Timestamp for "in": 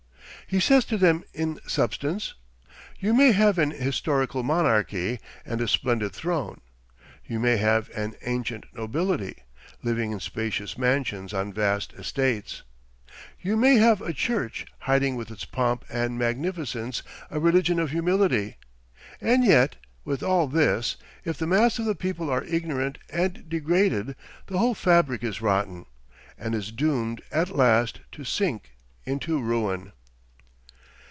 1.33-1.61, 10.11-10.19